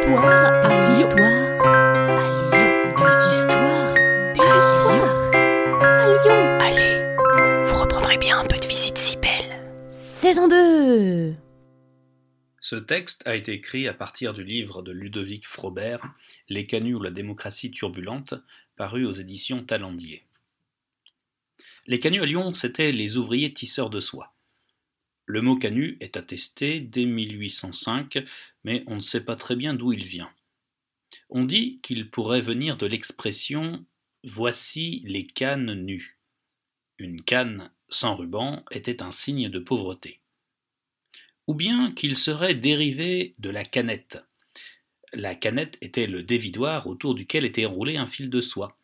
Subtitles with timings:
[0.00, 2.94] histoires à histoires à Lyon.
[2.96, 3.94] Des histoires,
[4.32, 5.30] des histoires
[5.82, 6.42] à Lyon.
[6.60, 9.62] Allez, vous reprendrez bien un peu de visite si belle.
[9.90, 11.34] Saison 2
[12.60, 16.06] Ce texte a été écrit à partir du livre de Ludovic Frobert,
[16.48, 18.34] Les canuts ou la démocratie turbulente,
[18.76, 20.24] paru aux éditions Talendier.
[21.86, 24.32] Les canuts à Lyon, c'étaient les ouvriers tisseurs de soie.
[25.30, 28.18] Le mot canut est attesté dès 1805,
[28.64, 30.28] mais on ne sait pas très bien d'où il vient.
[31.28, 33.86] On dit qu'il pourrait venir de l'expression
[34.24, 36.18] Voici les cannes nues.
[36.98, 40.18] Une canne sans ruban était un signe de pauvreté.
[41.46, 44.18] Ou bien qu'il serait dérivé de la canette.
[45.12, 48.79] La canette était le dévidoir autour duquel était enroulé un fil de soie.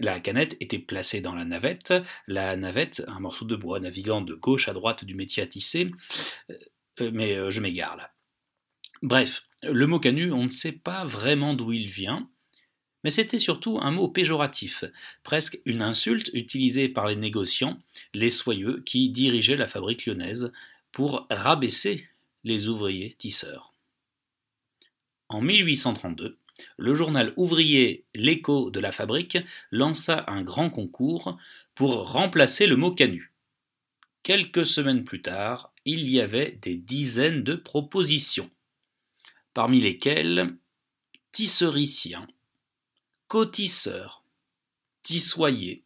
[0.00, 1.92] La canette était placée dans la navette,
[2.26, 5.90] la navette, un morceau de bois naviguant de gauche à droite du métier à tisser,
[6.50, 6.54] euh,
[7.02, 8.10] euh, mais euh, je m'égare là.
[9.02, 12.30] Bref, le mot canut, on ne sait pas vraiment d'où il vient,
[13.04, 14.84] mais c'était surtout un mot péjoratif,
[15.22, 17.78] presque une insulte utilisée par les négociants,
[18.14, 20.50] les soyeux qui dirigeaient la fabrique lyonnaise
[20.92, 22.08] pour rabaisser
[22.42, 23.74] les ouvriers tisseurs.
[25.28, 26.38] En 1832,
[26.76, 29.38] le journal ouvrier L'écho de la fabrique
[29.70, 31.38] lança un grand concours
[31.74, 33.32] pour remplacer le mot canut.
[34.22, 38.50] Quelques semaines plus tard, il y avait des dizaines de propositions,
[39.54, 40.56] parmi lesquelles
[41.32, 42.26] tissericien,
[43.28, 44.24] cotisseur,
[45.02, 45.84] tissoyer,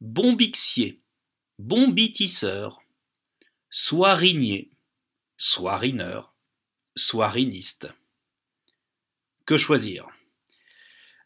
[0.00, 1.00] bombixier,
[1.58, 2.80] bombitisseur,
[3.70, 4.70] soirinier,
[5.36, 6.34] soirineur,
[6.96, 7.88] soiriniste.
[9.48, 10.06] Que choisir?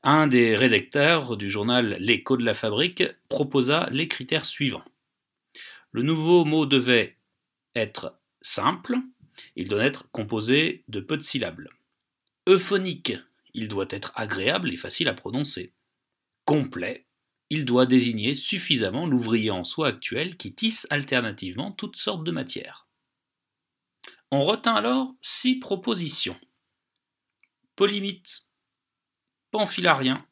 [0.05, 4.85] Un des rédacteurs du journal L'écho de la fabrique proposa les critères suivants.
[5.91, 7.17] Le nouveau mot devait
[7.75, 8.95] être simple,
[9.57, 11.67] il doit être composé de peu de syllabes.
[12.49, 13.13] Euphonique,
[13.55, 15.73] il doit être agréable et facile à prononcer.
[16.45, 17.09] Complet,
[17.51, 22.87] il doit désigner suffisamment l'ouvrier en soie actuel qui tisse alternativement toutes sortes de matières.
[24.31, 26.39] On retint alors six propositions
[27.83, 28.47] polymythe,
[29.51, 30.25] pamphilarien,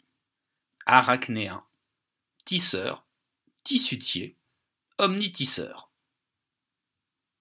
[0.86, 1.64] arachnéen,
[2.44, 3.04] tisseur,
[3.64, 4.36] tissutier,
[4.98, 5.90] omnitisseur.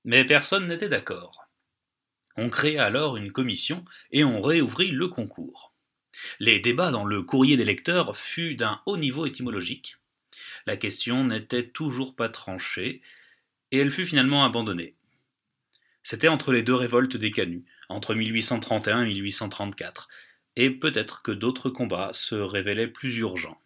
[0.05, 1.45] Mais personne n'était d'accord.
[2.37, 5.75] On créa alors une commission et on réouvrit le concours.
[6.39, 9.97] Les débats dans le courrier des lecteurs furent d'un haut niveau étymologique.
[10.65, 13.03] La question n'était toujours pas tranchée
[13.69, 14.95] et elle fut finalement abandonnée.
[16.03, 20.07] C'était entre les deux révoltes des canuts, entre 1831 et 1834,
[20.55, 23.59] et peut-être que d'autres combats se révélaient plus urgents.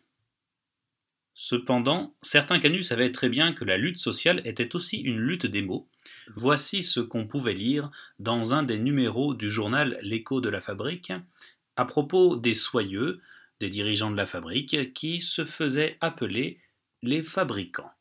[1.36, 5.64] Cependant, certains canuts savaient très bien que la lutte sociale était aussi une lutte des
[5.64, 5.90] mots.
[6.36, 7.90] Voici ce qu'on pouvait lire
[8.20, 11.12] dans un des numéros du journal L'écho de la fabrique,
[11.76, 13.20] à propos des soyeux,
[13.60, 16.60] des dirigeants de la fabrique, qui se faisaient appeler
[17.02, 17.92] les fabricants.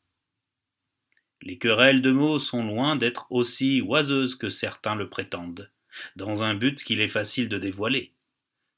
[1.45, 5.69] Les querelles de mots sont loin d'être aussi oiseuses que certains le prétendent,
[6.15, 8.13] dans un but qu'il est facile de dévoiler.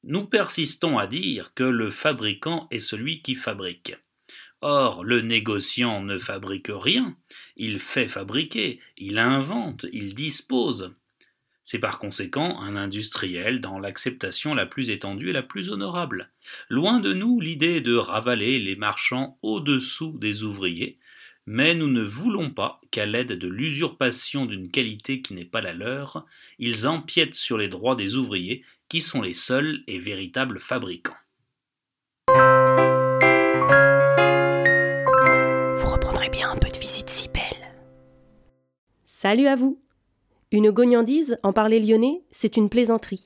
[0.03, 3.95] Nous persistons à dire que le fabricant est celui qui fabrique.
[4.61, 7.15] Or, le négociant ne fabrique rien,
[7.55, 10.95] il fait fabriquer, il invente, il dispose.
[11.63, 16.31] C'est par conséquent un industriel dans l'acceptation la plus étendue et la plus honorable.
[16.69, 20.97] Loin de nous l'idée de ravaler les marchands au-dessous des ouvriers,
[21.45, 25.73] mais nous ne voulons pas qu'à l'aide de l'usurpation d'une qualité qui n'est pas la
[25.73, 26.25] leur,
[26.57, 31.13] ils empiètent sur les droits des ouvriers qui sont les seuls et véritables fabricants.
[35.77, 37.75] Vous reprendrez bien un peu de visite si belle.
[39.05, 39.81] Salut à vous
[40.51, 43.25] Une gognandise, en parler lyonnais, c'est une plaisanterie.